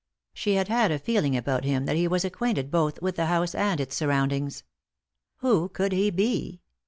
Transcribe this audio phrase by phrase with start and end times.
[0.33, 3.53] She had had a feeling about him that he was acquainted both with the house
[3.53, 4.63] and its surroundings.
[5.41, 6.63] Who could he be